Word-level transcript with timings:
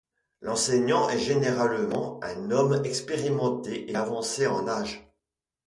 L'enseignant 0.41 1.09
est 1.09 1.19
généralement 1.19 2.19
un 2.23 2.49
homme 2.49 2.83
expérimenté 2.85 3.91
et 3.91 3.93
avancé 3.95 4.47
en 4.47 4.67
âge. 4.67 5.07